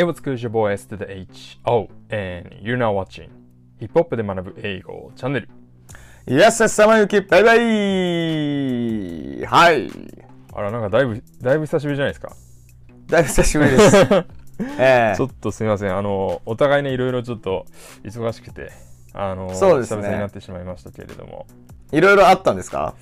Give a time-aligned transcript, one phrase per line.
[0.00, 1.58] It was good your boy S to the H.
[1.66, 1.88] O.
[2.10, 3.28] And you're now watching
[3.78, 5.48] ヒップホップで学ぶ英語チャンネル。
[6.26, 9.90] イエス様ゆき、バイバイはい。
[10.54, 12.34] あら、なんかだいぶ、だいぶ久しぶりじゃないですか。
[13.08, 13.96] だいぶ久しぶりです。
[14.78, 15.94] ええちょっとすみません。
[15.96, 17.66] あの、お互いね、いろいろちょっと
[18.02, 18.72] 忙しくて、
[19.12, 21.46] あの、そうですね久々になってしまいましたけれども、
[21.92, 22.94] いろいろあったんですか？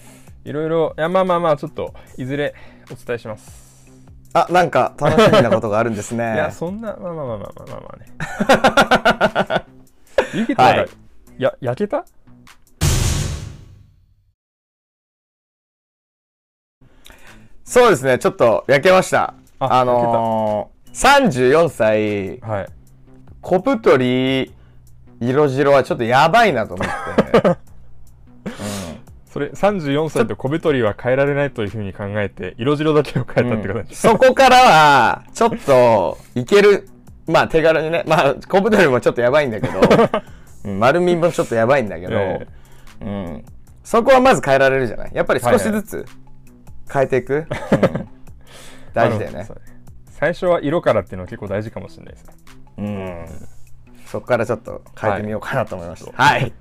[0.44, 2.54] いろいろ、いや、まあまあまあ、ちょっと、いずれ
[2.90, 3.67] お伝えします。
[4.34, 6.34] あ、なんか楽しみなことがあるんですね。
[6.34, 7.88] いや、そんな、まあまあまあまあまあまあま
[9.54, 9.64] あね。
[10.34, 10.88] ゆきとなんか、はい
[11.42, 12.04] や、焼けた？
[17.64, 19.34] そうですね、ちょっと焼けました。
[19.60, 22.66] ああのー、34歳、はい。
[23.40, 24.54] 小太り
[25.20, 26.92] 色白はちょっとやばいなと思って。
[29.32, 34.00] それ、34歳と小太りは変えられないというふうに考えて、色白だけを変えたってことです。
[34.02, 36.88] そこからは、ちょっと、いける。
[37.26, 38.04] まあ、手軽にね。
[38.06, 39.80] まあ、小太りもちょっとやばいんだけど、
[40.64, 42.46] うん丸みもちょっとやばいんだけど、え
[43.00, 43.44] うん。
[43.84, 45.10] そこはまず変えられるじゃない？
[45.14, 46.04] やっぱり少しずつ
[46.92, 47.46] 変えていく？
[47.72, 48.08] うん
[48.92, 49.46] 大事だよね
[50.10, 52.34] 最初は色からっていうのは結構大事かもしれないですね。
[52.78, 53.26] うん。
[54.06, 56.10] そこからちょっと変えてみようかなと思いました。
[56.10, 56.52] ははい。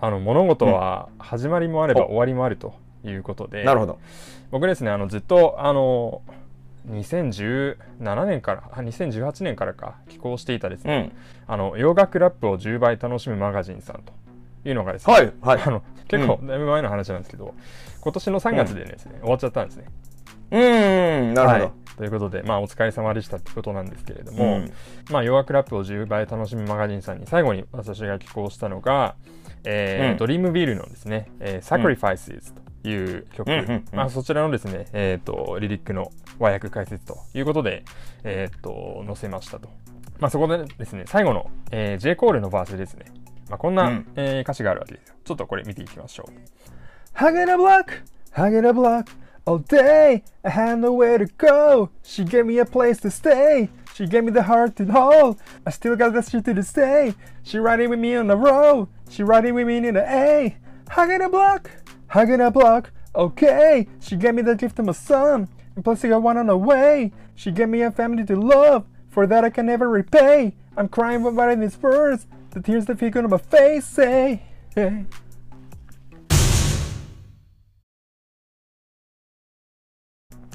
[0.00, 3.98] あの物事は始まりもあればお終わりもあるということで、なるほど。
[4.50, 6.22] 僕ですねあのずっとあの
[6.90, 11.12] 2017年からあ2018年からか寄稿していたですね、
[11.46, 11.52] うん。
[11.54, 14.12] あの洋楽ラップを10倍楽しむマガジンさんと
[14.64, 15.60] いうのがですね、はい、はい。
[15.60, 17.54] あの結構だいぶ前の話なんですけど、
[18.00, 19.84] 今年の3月でですね、終わっちゃったんですね。
[20.50, 21.64] うん、なるほど。
[21.64, 24.72] はいということで、まあ、お疲れ様でしたってことなんですけれども、うん
[25.10, 29.16] まあ、洋楽ラップを10倍楽しむマガジンさんに最後に私が寄稿したのが、
[29.64, 37.84] えーうんドリームビルのですね、えー、Sacrifices という曲、うんうんうんまあ、そちらのですね、えー、とリリックの和訳解説ということで、
[38.22, 39.68] えー、と載せましたと。
[40.20, 42.14] まあ、そこでですね、最後の、えー、J.
[42.16, 43.06] コールのバースでですね、
[43.48, 45.16] まあ、こんな、うんえー歌詞があるわけですよ。
[45.24, 47.18] ちょっとこれ見ていきましょう。
[47.18, 49.10] Hugging a block, hugging a block
[49.48, 50.22] all day.
[50.44, 51.88] I had nowhere to go.
[52.04, 53.70] She gave me a place to stay.
[53.94, 55.40] She gave me the heart to hold.
[55.64, 57.14] I still got the street to this day.
[57.42, 58.88] She riding with me on the road.
[59.08, 60.56] She riding with me in the A.
[60.90, 61.70] Hugging a block,
[62.08, 62.90] hugging a block.
[63.14, 65.48] Okay, she gave me the gift of my son.
[65.74, 67.12] And plus I got one on the way.
[67.34, 68.84] She gave me a family to love.
[69.08, 70.54] For that I can never repay.
[70.76, 72.26] I'm crying about writing this verse.
[72.50, 74.42] The tears that figure on my face say.
[74.74, 75.06] Hey.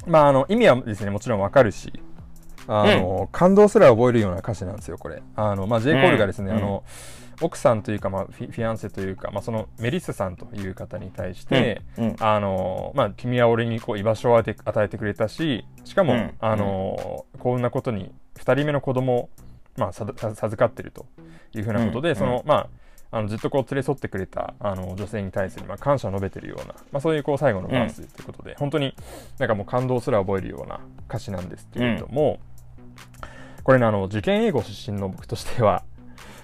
[0.06, 1.92] まあ、あの意味はですねもちろんわかるし
[2.66, 5.22] あの、感動すら覚えるような歌詞なんですよこれ。
[5.36, 5.92] あの、まあ、J.
[5.92, 6.56] コールがですね、うん。
[6.56, 6.84] あの
[7.40, 12.04] 奥さんというか、まあ、フィフィアンセというか、まあ、そのメリッサさんという方に対して、うん。
[12.04, 12.16] うん。
[12.20, 14.50] あのまあ、君は俺にこう居場所を与
[14.82, 16.34] えてくれたししかも、うん。
[16.40, 19.28] あの幸運なことに2人目の子供を、
[19.76, 21.06] まあ、授かってると
[21.54, 22.16] いうふうなことで、うん。
[22.16, 22.68] そのまあ
[23.16, 28.92] あのずっとこう連れ添ってくれたあの女性に対する、まあ、感謝を述べてるような、まあ、そういうこう最後のバースということで、本当に
[29.38, 32.40] なんかもう感動すら覚えるような歌詞なんですけれども、
[33.62, 35.84] これねあの受験英語出身の僕としては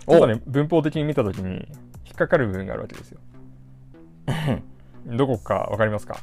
[0.08, 1.66] ちょっとね文法的に見た時に
[2.06, 3.18] 引っかかる部分があるわけですよ。
[5.06, 6.20] どこかわかりますか？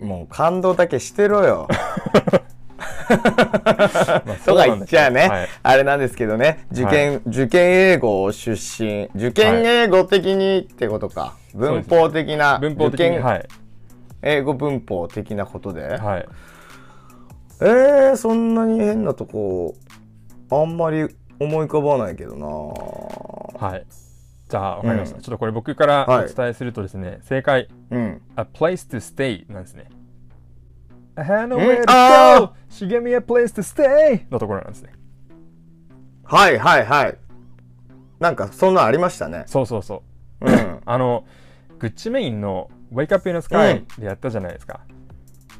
[0.00, 1.66] もう感動だけしてろよ。
[3.08, 5.48] ま あとか言っちゃうね、はい。
[5.62, 6.66] あれなんですけどね。
[6.72, 9.10] 受験、受験英語出身。
[9.14, 13.18] 受験英語的にってことか、文法的な文法的に
[14.22, 16.28] 英語文法的なことで、はい、
[17.60, 19.74] えー、そんなに変なとこ
[20.50, 21.08] あんまり
[21.38, 22.46] 思い浮かばないけどな。
[23.66, 23.86] はい。
[24.48, 25.16] じゃあ、わかりました。
[25.16, 25.22] うん。
[25.22, 26.24] ちょっとこれ僕からはい。
[26.26, 28.22] お伝えするとですね、正解、うん。
[28.36, 29.88] A place to stay なんですね。
[31.16, 32.52] I had nowhere うん to あ go.
[32.70, 34.30] She gave me a place to stay!
[34.30, 34.92] のところなんですね。
[36.24, 37.18] はいはいはい。
[38.20, 39.44] なんかそんなんありましたね。
[39.46, 40.02] そうそうそ
[40.40, 40.46] う。
[40.46, 40.80] うん。
[40.84, 41.24] あの、
[41.78, 44.80] グッチメインの Wake Up in the Sky でやったじゃないですか。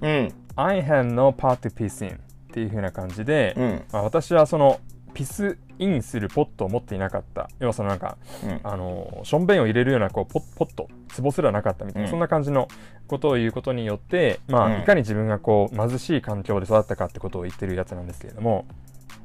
[0.01, 0.29] うん。
[0.57, 2.17] I had no part to piece in っ
[2.53, 3.85] ていう風な感じで、うん。
[3.93, 4.81] まあ、私はその
[5.17, 7.49] ピスインするポットを持っていなかった。
[7.59, 8.61] 要はそのなんか、うん。
[8.63, 12.11] あのしょんべんを入れるようなこうポポット壺すらなかったみたいな、うん。
[12.11, 12.69] そんな感じの
[13.07, 14.83] ことを言うことによって、まあうん。
[14.83, 18.67] いかに自分がこう貧しい環境で育ったかってことを言ってるやつなんですけれども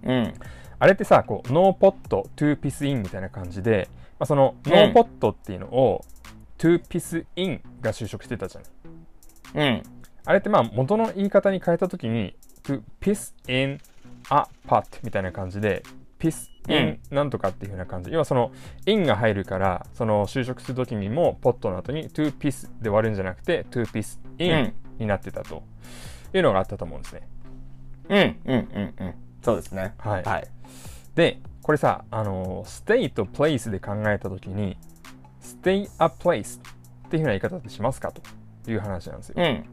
[0.04, 0.34] うん。
[0.80, 4.72] あれってさこう no pot to piss in みたいな感じで、まあ、そのうん。
[4.72, 6.06] no pot っていうのを、
[6.58, 8.62] to piss in が修飾してたじゃ
[9.54, 9.84] ないうん。
[10.24, 12.34] あれってまあ元の言い方に変えたときに
[12.64, 13.80] to piss in
[14.30, 15.84] a pot みたいな感じで
[16.20, 18.52] piss in なんとかっていう風な感じ、要はその
[18.86, 24.74] in が入るからその修飾するときにも pot の後に to piss で終わるんじゃなくて to piss う in ん。
[25.00, 25.64] になってたと。
[26.34, 27.28] いうのがあったと思うんですね。
[28.08, 29.14] うんうんうんうん。
[29.42, 29.96] そうですね。
[29.98, 30.24] はい。
[30.24, 30.48] はい。
[31.16, 34.78] でこれさあの stay と place で考えた時に
[35.42, 38.14] stay a place っていうふうな言い方ってしますか？
[38.14, 39.36] という話なんですよ。
[39.38, 39.46] うん。
[39.46, 39.66] い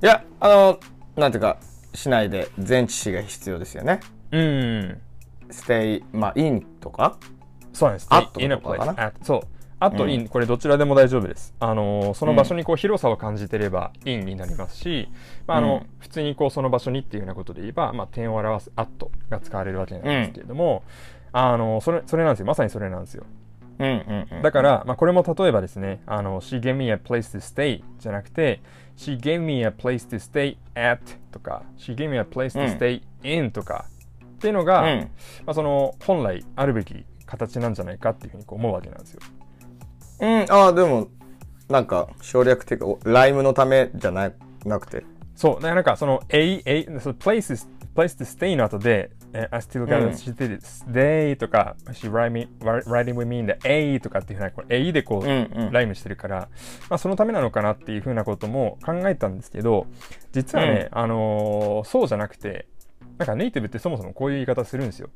[0.00, 0.80] やあの
[1.16, 1.58] なんていうか
[1.94, 4.00] しないで前置詞が必要ですよね
[4.30, 5.00] うん。
[5.50, 7.18] stay まあ in とか？
[7.72, 8.06] そうです。
[8.10, 9.12] at とかかな？
[9.22, 9.40] そう。
[9.40, 9.48] うん
[10.10, 11.54] in これどちらでも大丈夫です。
[11.60, 15.08] あのーその場所にこう広さを感じてれば in になりますし、
[15.46, 18.88] まああのうん普通にこうその場所にっていうようなことで言えば、まあ点を表す at
[19.30, 20.82] が使われるわけなんですけれども、
[21.32, 22.46] あのそれそれなんですよ。
[22.46, 23.24] まさにそれなんですよ。
[23.78, 24.42] うんうんうん。
[24.42, 28.60] だから、まあ、これも例えばですね、あの、She gave me a place to stay じゃなくて、
[28.96, 32.66] She gave me a place to stay at とか、She gave me a place うん。
[32.66, 33.84] to stay in とか、
[34.36, 35.00] っていうのが、うん。
[35.46, 39.20] まあ、その、本来あるべき形なんじゃないかっていうふうにこう思うわけなんですよ。
[40.20, 40.46] うん。
[40.48, 41.08] ああでも
[41.68, 44.32] なんか省略っていうかおライムのためじゃな
[44.64, 45.04] なくて。
[45.36, 47.54] そう、なんかその、a, a, その place
[47.94, 53.38] to stay の後で、え I still う got ん she did stay とか、she writing with me
[53.40, 56.48] in the A とかっていうふうな、これ A でこう、ライムしてるから、
[56.88, 59.86] まあ、そのためなのかなっていうふうなことも考えたんですけど
[60.32, 62.66] 実はね、あのーそうじゃなくて
[63.18, 65.10] なんかネイティブってそもそもこういう言い方するんですよ。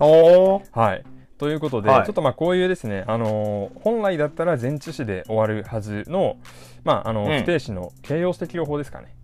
[0.00, 0.62] おー。
[0.72, 1.04] はい。
[1.38, 2.04] ということで、はい。
[2.06, 6.36] ちょっとまあこういうですね、あのー本来だったら前置詞で終わるはずの,、
[6.84, 7.38] まああのうん。
[7.38, 9.14] 不定詞の形容詞的用法ですかね。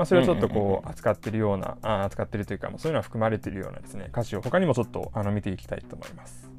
[0.00, 6.50] まあ、それをちょっとこう扱ってるような、あ扱ってるというか、まあそういうのは含まれているようなですね歌詞を他にもちょっとあの見ていきたいと思います。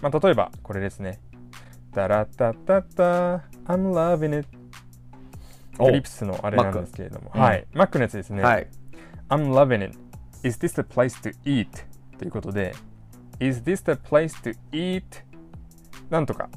[0.00, 1.18] まあ、例えばこれですね。
[1.92, 4.48] タラタタタ I'm loving it
[5.80, 8.44] おフリップスのあれなんですけれども、うんはい、マックのやつですね。
[8.44, 8.68] はい
[9.28, 9.98] I'm loving it.
[10.44, 11.66] Is this the place to eat?
[12.16, 12.76] ということで、
[13.40, 15.02] Is this the place to eat?
[16.10, 16.48] なんとか、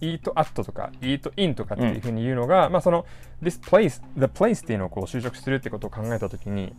[0.00, 3.06] eat at とか eat in とかっていうふうに言うのが、まあその
[3.42, 6.74] this place, the place っていうのをこう就職するってことを考えたときに、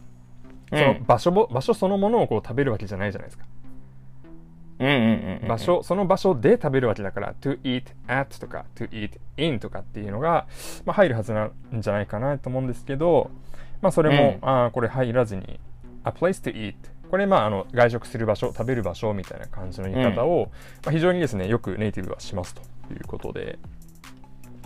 [0.70, 3.46] その場所も場所そのものをこう食べるわけじゃないじゃないですか。
[4.80, 10.48] うんうんうんうん場所、その場所で食べるわけだから、to eat at とか to eat in とかっていうのが、
[10.86, 11.52] まあ、入るはずなん
[11.82, 13.30] じゃないかなと思うんですけど、
[13.82, 14.50] まあそれも、うん。
[14.50, 15.60] あーこれ入らずに、
[16.04, 16.76] a place to eat
[17.10, 20.50] これまああの外食する場所食べる場所みたいな感じの言い方を、
[20.86, 22.62] まあ、非常にですねよくネイティブはしますと
[22.92, 23.60] いうことで、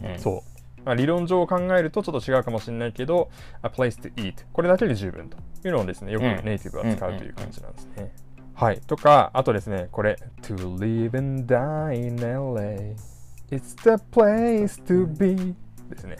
[0.03, 0.19] うん。
[0.19, 3.29] そう、まあ、理論上考えるとちょっと違うかもしれないけど
[3.63, 5.37] a place to eat これだけで十分と
[5.67, 8.13] いうのをですねよくうんネイティブは使うという感じなんですね、
[8.53, 8.81] はい。
[8.81, 12.95] とかあとですねこれ to live and die in LA
[13.51, 15.55] It's the place to be
[15.89, 16.17] ですね。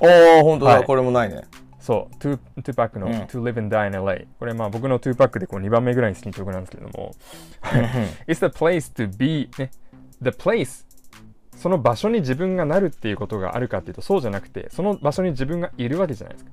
[0.00, 0.84] おー本当だ、はい。
[0.84, 1.42] これもないね。
[1.78, 3.12] そう、2, 2パックのうん。
[3.12, 4.26] To Live and Die in LA。
[4.38, 7.14] これまあ僕の2パックでこう2番目ぐらいに好きな曲なんですけれども、
[8.26, 9.70] It's the place to be, ね、
[10.22, 10.86] the place
[11.60, 16.52] その場所に自分がなるっていうことがあるかっていうとそうじゃなくて、その場所に自分がいるわけじゃないですか。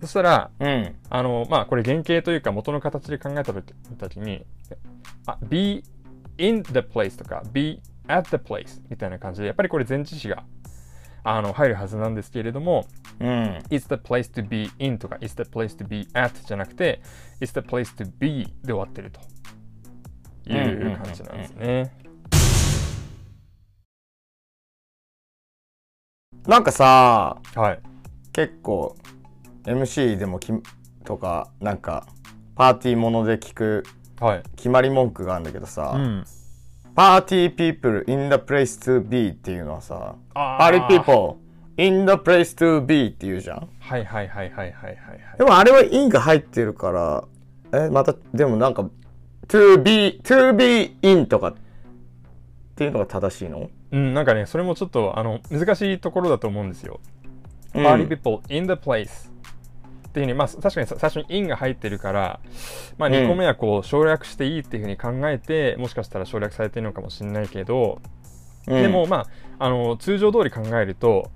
[0.00, 4.46] そしたら、うんあの、まあこれ原型というか元の形で考えた時に、
[5.26, 5.84] あ be
[6.38, 10.44] in the place とか be at the place みたいな感じで、やっぱりこれ前置詞が
[11.24, 12.86] あの入るはずなんですけれども、
[13.20, 13.28] うん
[13.68, 17.02] It's the place to be in とか It's the place to be at じゃなくて
[17.38, 19.20] It's the place to be で終わってると
[20.50, 22.01] いう感じなんですね。
[26.46, 27.80] なんかさはい。
[28.32, 28.96] 結構
[29.64, 30.52] MC でもき
[31.04, 32.06] とかなんか
[32.56, 33.84] パーティーもので聞く
[34.20, 34.42] はい。
[34.56, 36.24] 決まり文句があるんだけどさ、うん。
[36.94, 41.38] パーティー people in the place to be っていうのはさあパーティー people
[41.78, 44.92] in the place to be って言うじゃんはいはいはいはいはいはいは
[45.34, 45.38] い。
[45.38, 47.24] でもあれは in が入ってるから
[47.72, 48.88] えまたでもなんか
[49.48, 51.54] to be to be in とかっ
[52.76, 53.70] ていうのが正しいの？
[53.92, 57.00] うん、なんかね、それもちょっとあの難しいところだと思うんですよ。
[57.74, 57.86] うん。
[57.86, 59.28] Party people in the place
[60.08, 62.40] っていうふうに、まあ確かにさ最初に in が入ってるから、
[62.96, 68.00] まあ2個目はこう省略していいっていうふうに考えて、もしかしたら省略されてるのかもしれないけど、
[68.66, 68.82] うん。
[68.82, 69.26] でもま
[69.58, 71.30] ああの通常通り考えると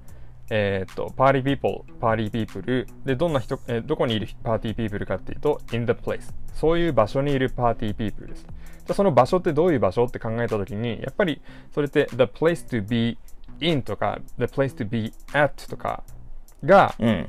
[0.50, 8.28] えーっと party people party people でどんな人、えーどこにいる party people かっていうと in the place そういう場所にいる party people
[8.28, 8.42] です。
[8.42, 11.40] じゃあその場所ってどういう場所って考えた時にやっぱり
[11.74, 13.18] それって the place to be
[13.60, 16.04] in とか the place to be at とか
[16.64, 17.28] がうん。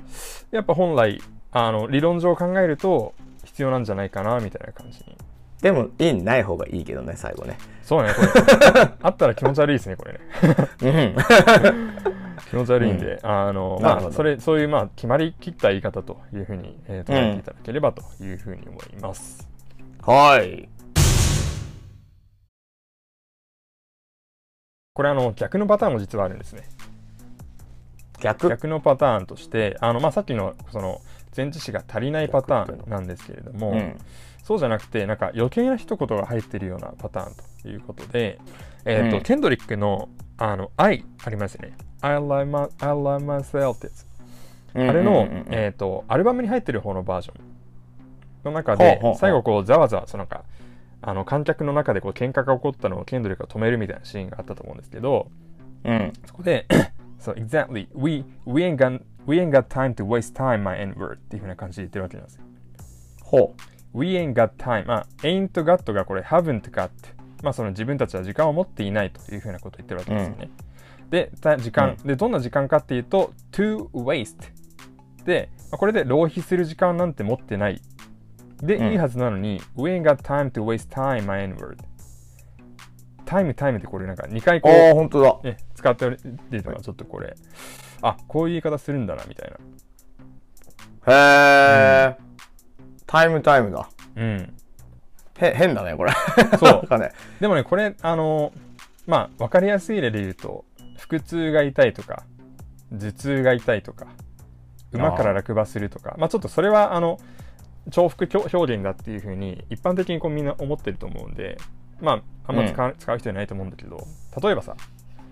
[0.51, 1.19] やっぱ本来
[1.51, 5.17] あの理論上考えると必要なんじゃないかなみたいな感じに。
[5.61, 7.57] でも in ない方がいいけどね最後ね。
[7.81, 8.29] そうねこれ。
[9.01, 11.15] あったら気持ち悪いですねこれね。
[12.13, 19.47] うん気持ち悪いんで、あのなるほどまあそれそういうまあ決まりきった言い方というふうに、えー捉えていただければというふうに思います。
[20.01, 20.69] はい
[24.93, 26.63] これあの逆のパターンも実はあるんですね。
[28.19, 28.49] 逆？
[28.49, 31.01] 逆のパターンとしてあの、まあ、さっきのその
[31.37, 33.97] 前置詞が足りないパターンなんですけれども、うん。
[34.43, 38.39] そうじゃなくてなんか余計な一言が入ってるようなパターンということで、
[38.85, 39.23] えーとうん。
[39.23, 44.05] ケンドリックのあの「I」ありますよね「I love, my, I love myself」ってやつ
[44.75, 45.41] あれの、うんうんうん。
[45.41, 47.35] うんえー、とアルバムに入ってる方のバージョン
[48.45, 50.43] の中で最後こうざわざわそのなんか
[51.01, 55.27] あの観客の中でこう喧嘩が起こったのをケンドリックが止めるみたいなシーンがあったと思うんですけど
[55.83, 56.13] うん。
[56.25, 56.65] そこで
[57.19, 61.15] exactly we, we, ain't got, we ain't got time to waste time my n word
[61.15, 62.43] っていう風な感じで言ってるわけなんですよ。
[63.21, 63.55] ほ
[63.93, 64.85] We ain't got time.
[64.87, 66.89] まあ ain't got がこれ haven't got
[67.43, 70.49] まあその自分たちは時間を持っていないというふうなことを言ってるわけですよね、
[71.09, 74.37] でた時間、でどんな時間かっていうと to waste
[75.25, 77.81] で、まあこれで浪費する時間なんて持ってない。
[78.61, 78.91] で、うん。
[78.91, 81.77] いいはずなのに We ain't got time to waste time my n word
[83.25, 84.61] タイムタイムってこれなんか2回う。
[84.61, 85.37] こああ、本当だ。
[85.43, 85.45] う、。
[85.45, 86.63] ね、使ってるっていう。
[86.63, 87.35] のがちょっとこれ
[88.01, 89.51] あこういう言い方するんだなみたい
[91.07, 92.17] へえ。
[93.05, 93.89] タイムタイムだ。
[94.15, 94.53] なうん
[95.39, 96.11] へ、変だね、これ。
[96.59, 97.11] そう なんかね。
[97.39, 98.51] でもね、これ、あの、
[99.05, 100.65] まあ、わかりやすい例で言うと、
[100.97, 102.23] 腹痛が痛いとか、
[102.91, 104.07] 頭痛が痛いとか、
[104.91, 107.19] 馬から落馬するとか、まあ、ちょっとそれは、あの、
[107.87, 111.57] 重複表現だっていうふうに、一般的にこうみんな思ってると思うんで、
[112.01, 114.05] まあ、あんま使う,、使う人いないと思うんだけど、
[114.41, 114.75] 例えばさ、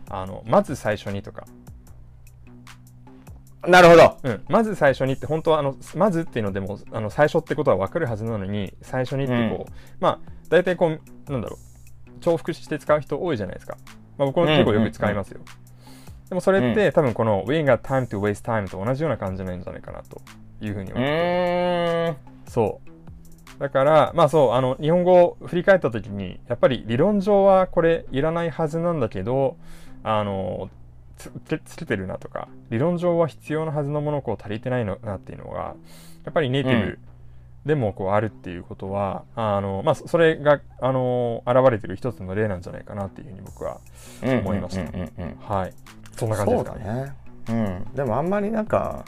[0.10, 1.46] あの、まず最初にとか、
[3.68, 4.18] なるほど。
[4.24, 10.20] うん、まず最初にって本当はあのまずっていうのでもあの最初ってことは分かるはずなのに最初にってこう、まあ
[10.50, 11.66] 大体こうなんだろう。
[12.22, 13.78] 重複して使う人多いじゃないですか、
[14.18, 15.42] まあ、僕も結構よく使いますよ、
[16.30, 20.22] でもそれって、多分この We ain't got time to waste time と同じような感じなんじゃないかなと
[20.62, 22.18] いうふうにう思ってーん。
[22.48, 23.60] そう。
[23.60, 29.58] だからまあそうあの日本語を振り返った時にやっぱり理論上はこれいらないはずなんだけど
[30.04, 30.70] あの
[31.18, 35.76] つけてるなとか理論上は必要なはずのものをこう足りてないのなっていうのが
[36.26, 37.00] やっぱりネイティブ
[37.66, 43.80] でもこうあるっていうことは、あのまあ、そそれがあの現れてる一つの例なんじゃないかなっていうふうに僕は
[44.22, 45.74] 思いましたうんうんうんうんはい
[46.16, 46.86] そんな感じですかね。
[46.86, 47.14] ね。
[47.50, 47.96] うん。
[47.96, 49.06] でもあんまりなんか、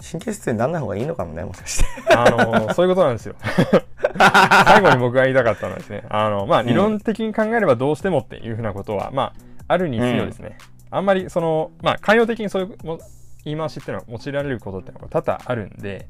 [0.00, 2.14] 神経質にならない方がいいのかもね、もしかして。
[2.14, 3.34] あのそういうことなんですよ。
[4.18, 9.32] 最後に僕が言いたかったのはですね、あのまあ、理論的に考えればどうしてもっていうふうなことは、まあ、
[9.68, 10.56] あるにせよですね、
[10.90, 12.98] あんまりその、まあ、寛容的にそういうも
[13.44, 16.08] 言い回しっていうのは用いられることってのが多々あるんで、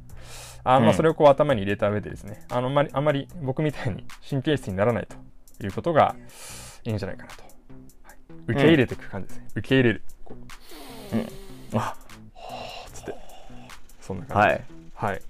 [0.64, 5.16] あまあ、うんそれをこう頭に入れた上でですね、あのあんまりあんまり僕みたいに神経質にならないと
[5.64, 6.16] いうことが
[6.84, 7.42] いいんじゃないかなと。
[7.42, 7.48] はい
[8.48, 9.48] 受け入れていく感じですね。
[9.56, 10.02] 受け入れる。
[10.24, 11.94] こうあ
[12.92, 13.14] つって。
[14.00, 14.48] そんな感じ。
[14.48, 14.64] はい。
[14.94, 15.22] はい。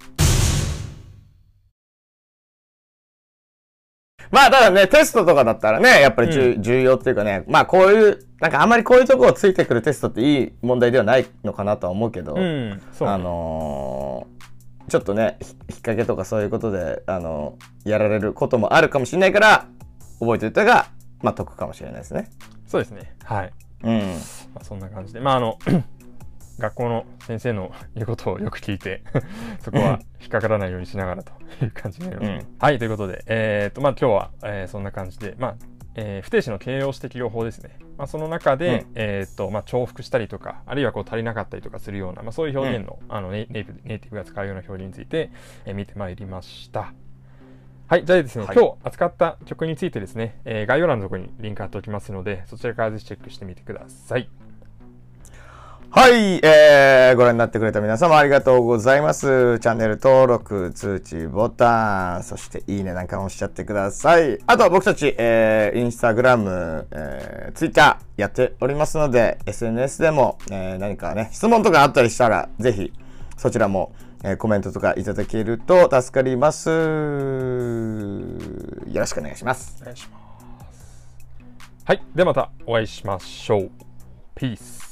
[4.39, 14.39] まあ、ただね、テストとかだったらね、やっぱり重,、重要っていうかね、まあ、こういう、なんかあんまりこういうところをついてくるテストっていい問題ではないのかなとは思うけど、うん、ね、あのー
[14.89, 19.67] ちょっとね、ひ引っ掛けとかそういうことで、あのーやられることもあるかもしれないから、
[20.19, 20.87] 覚えておいたが、
[21.21, 22.29] まあ、得かもしれないですね。
[22.65, 23.13] そうですね。
[23.23, 23.53] はい。
[23.83, 23.99] うん。
[24.55, 25.59] まあ、そんな感じで、まあ、あの、
[26.59, 29.01] 学校の先生の言うことをよく聞いて、
[29.61, 31.31] そこは引っかからないようにしながらと
[31.63, 32.45] いう感じになります。
[32.45, 35.55] うんはい、ということで、えーっと、まあ、今日は、えーそんな感じで、まあ、
[35.95, 37.77] えー不定詞の形容詞適用法ですね。
[37.97, 45.31] まあ、その中で、うんえーっと、まあ、重複したりとか、あるいはこう足りなかったりとかするような、まあ、そういう表現の、あのネイネイティブネイティブが使うような表現について、
[45.65, 46.93] えー見てまいりました。
[47.87, 54.29] はい、じゃあですね、はい今日扱った曲についてですね、えー概要欄のところにリンク貼っておきますので、そちらからぜひチェックしてみてください。
[55.91, 59.57] はい、えー、ご覧になってくれた皆様ありがとうございます。
[59.57, 64.37] チャンネル登録、通知ボタン、そしていいねなんかも押しちゃってください。
[64.45, 72.93] あと僕たち、えー、インスタグラム、えー、ツイッターやっておりますので、SNS でも、えー、何かね、質問とかあったりしたら、ぜひ
[73.35, 73.91] そちらも、
[74.23, 76.69] えーコメントとかいただけると助かります。
[76.69, 76.75] よ
[78.93, 79.75] ろしくお願いします。
[79.81, 81.09] お願いします。
[81.83, 82.03] はい。
[82.13, 83.71] ではまたお会いしましょう。
[84.35, 84.88] ピース。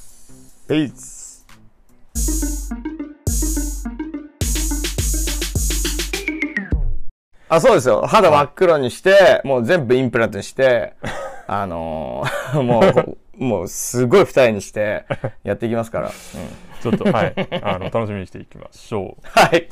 [0.68, 1.46] Peace!
[7.48, 8.02] あ、そうですよ。
[8.02, 10.92] 肌真っ黒にして、もう全部インプラントにして、
[11.48, 12.80] あのー も
[13.38, 15.06] う、もうすごい二重にして
[15.42, 16.08] やっていきますから。
[16.08, 16.12] うん
[16.80, 17.34] ちょっと、はい。
[17.60, 19.20] あの、楽しみにしていきましょう。
[19.24, 19.68] はい。